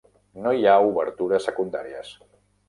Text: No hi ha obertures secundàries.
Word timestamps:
No 0.45 0.53
hi 0.59 0.65
ha 0.69 0.77
obertures 0.85 1.45
secundàries. 1.51 2.11